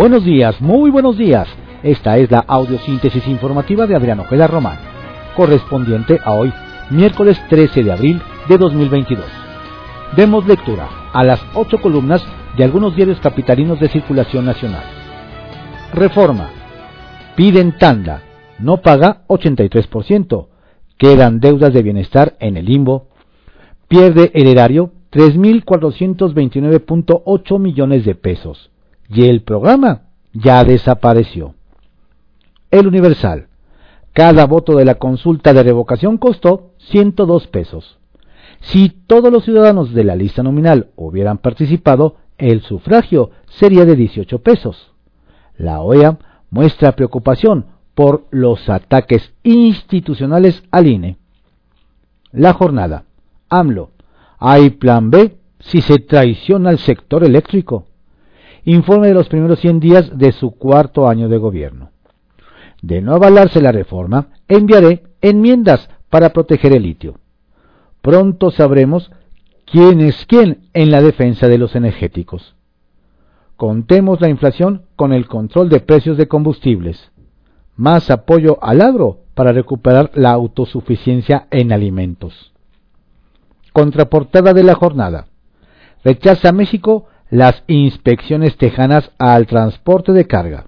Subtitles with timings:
[0.00, 1.46] Buenos días, muy buenos días.
[1.82, 4.78] Esta es la audiosíntesis informativa de Adriano Ojeda Román,
[5.36, 6.50] correspondiente a hoy,
[6.88, 9.26] miércoles 13 de abril de 2022.
[10.16, 12.24] Demos lectura a las ocho columnas
[12.56, 14.84] de algunos diarios capitalinos de circulación nacional.
[15.92, 16.48] Reforma.
[17.36, 18.22] Piden tanda.
[18.58, 20.46] No paga 83%.
[20.96, 23.08] Quedan deudas de bienestar en el limbo.
[23.86, 28.69] Pierde el erario 3.429.8 millones de pesos.
[29.10, 31.54] Y el programa ya desapareció.
[32.70, 33.48] El Universal.
[34.12, 37.98] Cada voto de la consulta de revocación costó 102 pesos.
[38.60, 44.38] Si todos los ciudadanos de la lista nominal hubieran participado, el sufragio sería de 18
[44.40, 44.92] pesos.
[45.56, 46.18] La OEA
[46.50, 51.18] muestra preocupación por los ataques institucionales al INE.
[52.32, 53.04] La jornada.
[53.48, 53.90] AMLO.
[54.38, 57.86] Hay plan B si se traiciona al sector eléctrico.
[58.64, 61.90] Informe de los primeros 100 días de su cuarto año de gobierno.
[62.82, 67.18] De no avalarse la reforma, enviaré enmiendas para proteger el litio.
[68.02, 69.10] Pronto sabremos
[69.66, 72.54] quién es quién en la defensa de los energéticos.
[73.56, 77.10] Contemos la inflación con el control de precios de combustibles.
[77.76, 82.52] Más apoyo al agro para recuperar la autosuficiencia en alimentos.
[83.72, 85.26] Contraportada de la jornada.
[86.02, 90.66] Rechaza México las inspecciones tejanas al transporte de carga.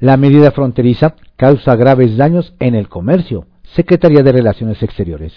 [0.00, 3.46] La medida fronteriza causa graves daños en el comercio.
[3.62, 5.32] Secretaría de Relaciones Exteriores.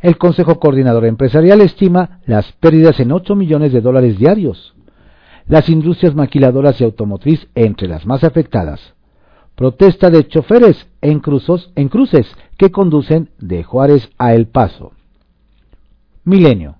[0.00, 4.74] El Consejo Coordinador Empresarial estima las pérdidas en 8 millones de dólares diarios.
[5.46, 8.94] Las industrias maquiladoras y automotriz entre las más afectadas.
[9.54, 12.26] Protesta de choferes en, cruzos, en cruces
[12.58, 14.92] que conducen de Juárez a El Paso.
[16.24, 16.76] Milenio.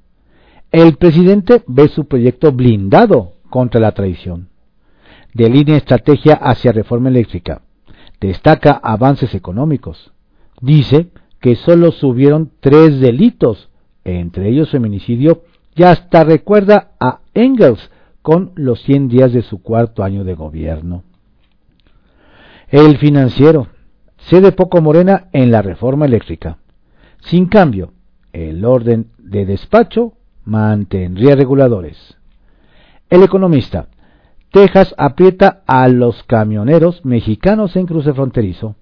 [0.75, 4.48] El presidente ve su proyecto blindado contra la traición.
[5.33, 7.62] Delinea estrategia hacia reforma eléctrica.
[8.20, 10.10] Destaca avances económicos.
[10.60, 13.71] Dice que solo subieron tres delitos,
[14.03, 15.44] entre ellos feminicidio,
[15.76, 21.04] y hasta recuerda a Engels con los 100 días de su cuarto año de gobierno.
[22.69, 23.69] El financiero
[24.16, 26.59] cede poco Morena en la reforma eléctrica.
[27.21, 27.93] Sin cambio,
[28.32, 32.16] el orden de despacho mantendría reguladores.
[33.10, 33.88] El economista.
[34.50, 38.77] Texas aprieta a los camioneros mexicanos en cruce fronterizo.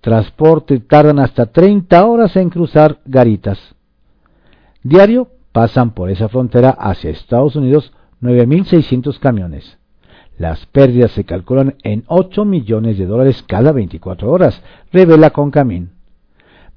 [0.00, 3.58] Transporte tardan hasta 30 horas en cruzar garitas.
[4.82, 9.78] Diario pasan por esa frontera hacia Estados Unidos 9.600 camiones.
[10.36, 14.62] Las pérdidas se calculan en 8 millones de dólares cada 24 horas,
[14.92, 15.90] revela Concamín.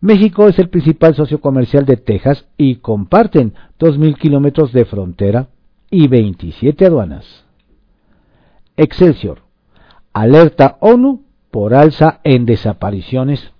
[0.01, 5.49] México es el principal socio comercial de Texas y comparten 2.000 kilómetros de frontera
[5.91, 7.45] y 27 aduanas.
[8.77, 9.43] Excelsior.
[10.11, 13.51] Alerta ONU por alza en desapariciones.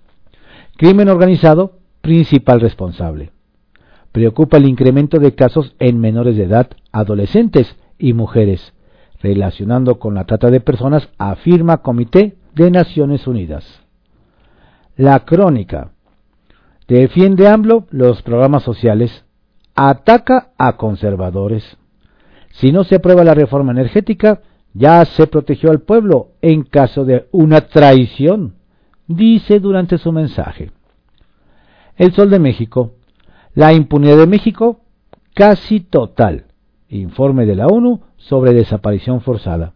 [0.78, 3.32] Crimen organizado, principal responsable.
[4.12, 8.74] Preocupa el incremento de casos en menores de edad, adolescentes y mujeres,
[9.22, 13.84] relacionando con la trata de personas, afirma Comité de Naciones Unidas.
[14.98, 15.92] La crónica.
[16.92, 19.24] Defiende AMLO los programas sociales,
[19.76, 21.78] ataca a conservadores.
[22.50, 24.42] Si no se aprueba la reforma energética,
[24.74, 28.56] ya se protegió al pueblo en caso de una traición,
[29.08, 30.72] dice durante su mensaje.
[31.96, 32.92] El Sol de México.
[33.54, 34.82] La impunidad de México
[35.34, 36.48] casi total.
[36.90, 39.76] Informe de la ONU sobre desaparición forzada.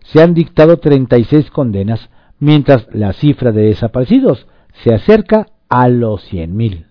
[0.00, 4.46] Se han dictado 36 condenas, mientras la cifra de desaparecidos
[4.82, 6.84] se acerca a los 100.000.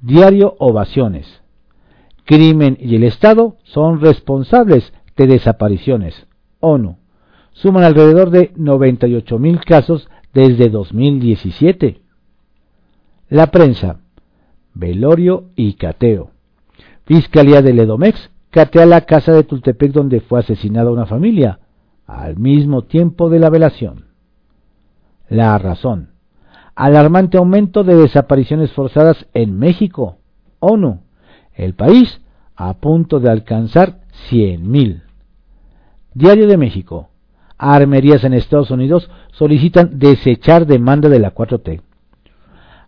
[0.00, 1.42] Diario Ovaciones.
[2.24, 6.28] Crimen y el Estado son responsables de desapariciones.
[6.60, 6.98] ONU.
[7.50, 12.00] Suman alrededor de 98.000 casos desde 2017.
[13.28, 13.98] La prensa.
[14.72, 16.30] Velorio y cateo.
[17.06, 21.58] Fiscalía de Ledomex catea la casa de Tultepec donde fue asesinada una familia,
[22.06, 24.04] al mismo tiempo de la velación.
[25.28, 26.11] La razón
[26.74, 30.18] alarmante aumento de desapariciones forzadas en México.
[30.58, 31.00] ONU,
[31.54, 32.20] el país
[32.56, 35.02] a punto de alcanzar 100.000.
[36.14, 37.08] Diario de México.
[37.58, 41.80] Armerías en Estados Unidos solicitan desechar demanda de la 4T.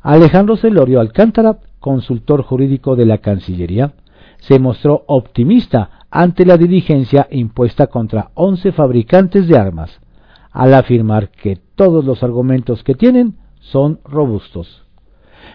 [0.03, 3.95] Alejandro Celorio Alcántara, consultor jurídico de la Cancillería,
[4.39, 10.01] se mostró optimista ante la diligencia impuesta contra 11 fabricantes de armas,
[10.53, 13.37] al afirmar que todos los argumentos que tienen
[13.71, 14.85] son robustos.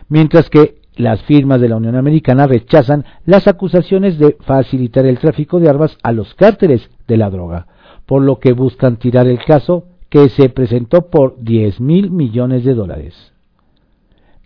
[0.08, 5.60] Mientras que las firmas de la Unión Americana rechazan las acusaciones de facilitar el tráfico
[5.60, 7.68] de armas a los cárteles de la droga,
[8.06, 12.74] por lo que buscan tirar el caso que se presentó por 10 mil millones de
[12.74, 13.34] dólares.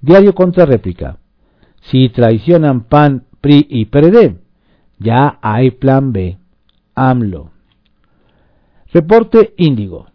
[0.01, 1.17] Diario contra réplica.
[1.81, 4.37] Si traicionan PAN, PRI y PRD,
[4.99, 6.37] ya hay plan B.
[6.95, 7.51] AMLO.
[8.93, 10.07] Reporte Índigo.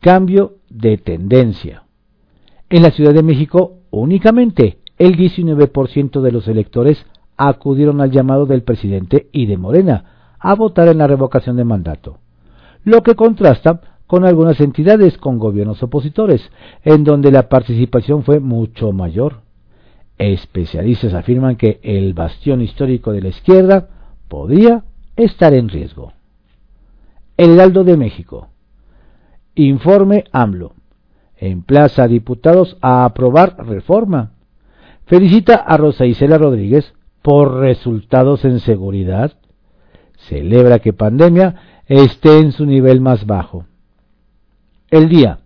[0.00, 1.85] Cambio de tendencia.
[2.68, 7.04] En la Ciudad de México, únicamente el 19% de los electores
[7.36, 12.18] acudieron al llamado del presidente y de Morena a votar en la revocación de mandato,
[12.82, 16.50] lo que contrasta con algunas entidades con gobiernos opositores,
[16.84, 19.42] en donde la participación fue mucho mayor.
[20.18, 23.88] Especialistas afirman que el bastión histórico de la izquierda
[24.28, 24.84] podría
[25.16, 26.12] estar en riesgo.
[27.36, 28.48] El Heraldo de México.
[29.54, 30.75] Informe AMLO.
[31.36, 34.32] Emplaza a diputados a aprobar reforma.
[35.06, 39.32] Felicita a Rosa Isela Rodríguez por resultados en seguridad.
[40.16, 41.56] Celebra que pandemia
[41.86, 43.66] esté en su nivel más bajo.
[44.90, 45.40] El día.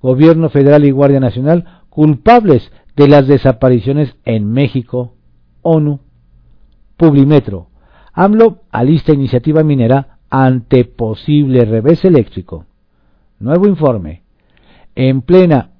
[0.00, 5.14] Gobierno federal y Guardia Nacional culpables de las desapariciones en México.
[5.62, 6.00] ONU.
[6.96, 7.68] Publimetro.
[8.12, 12.66] AMLO alista iniciativa minera ante posible revés eléctrico.
[13.38, 14.23] Nuevo informe.
[14.94, 15.70] En plena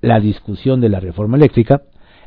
[0.00, 1.82] la discusión de la reforma eléctrica,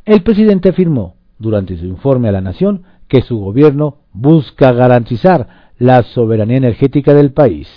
[0.06, 6.04] el presidente afirmó durante su informe a la nación que su gobierno busca garantizar la
[6.04, 7.68] soberanía energética del país.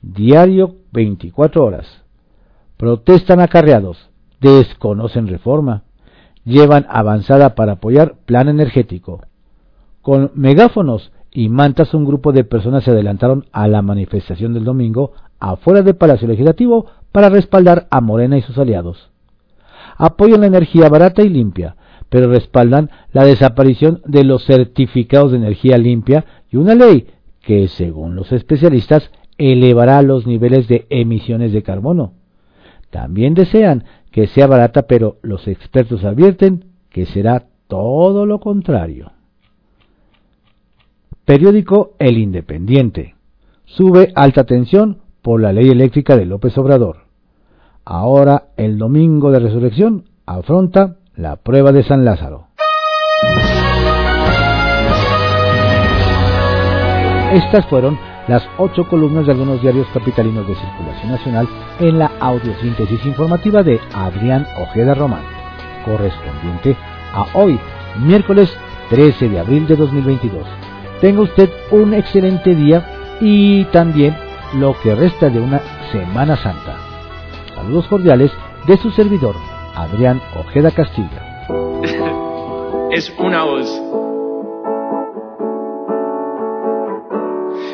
[0.00, 2.02] Diario 24 horas.
[2.76, 4.10] Protestan acarreados,
[4.40, 5.84] desconocen reforma,
[6.44, 9.20] llevan avanzada para apoyar plan energético.
[10.00, 15.12] Con megáfonos y mantas un grupo de personas se adelantaron a la manifestación del domingo
[15.38, 19.10] afuera del Palacio Legislativo para respaldar a Morena y sus aliados.
[19.96, 21.76] Apoyan la energía barata y limpia,
[22.08, 27.06] pero respaldan la desaparición de los certificados de energía limpia y una ley
[27.40, 32.14] que, según los especialistas, elevará los niveles de emisiones de carbono.
[32.90, 39.12] También desean que sea barata, pero los expertos advierten que será todo lo contrario.
[41.24, 43.14] Periódico El Independiente.
[43.64, 47.04] Sube alta tensión por la ley eléctrica de López Obrador.
[47.84, 52.48] Ahora el domingo de resurrección afronta la prueba de San Lázaro.
[57.32, 57.98] Estas fueron
[58.28, 61.48] las ocho columnas de algunos diarios capitalinos de circulación nacional
[61.80, 65.22] en la audiosíntesis informativa de Adrián Ojeda Román,
[65.84, 66.76] correspondiente
[67.12, 67.58] a hoy,
[68.00, 68.54] miércoles
[68.90, 70.46] 13 de abril de 2022.
[71.00, 74.14] Tenga usted un excelente día y también
[74.54, 75.60] lo que resta de una
[75.90, 76.76] Semana Santa.
[77.54, 78.30] Saludos cordiales
[78.66, 79.34] de su servidor,
[79.74, 81.46] Adrián Ojeda Castilla.
[82.92, 83.82] es una voz.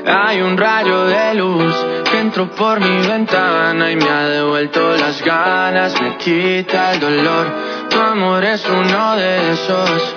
[0.07, 1.75] Hay un rayo de luz
[2.11, 7.47] que entró por mi ventana y me ha devuelto las ganas, me quita el dolor.
[7.91, 10.17] Tu amor es uno de esos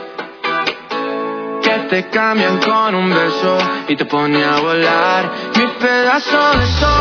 [1.61, 5.20] que te cambian con un beso y te pone a volar.
[6.13, 7.00] Mi pedazo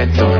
[0.00, 0.39] ojos,